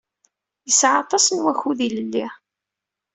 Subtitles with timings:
[0.67, 2.25] Yesɛa aṭas n wakud ilelli.